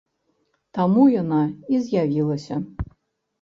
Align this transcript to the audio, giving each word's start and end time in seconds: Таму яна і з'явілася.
Таму 0.77 1.03
яна 1.21 1.41
і 1.75 1.83
з'явілася. 1.85 2.59